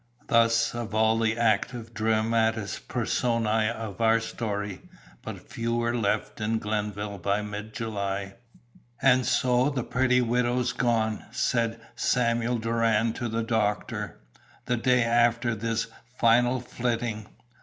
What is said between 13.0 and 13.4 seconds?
to